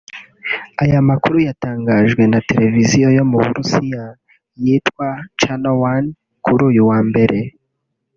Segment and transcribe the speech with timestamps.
[0.83, 4.03] Aya makuru yatangajwe na televiziyo yo mu Burusiya
[4.63, 5.07] yitwa
[5.39, 6.07] Channel One
[6.45, 7.37] kuri uyu wa mbere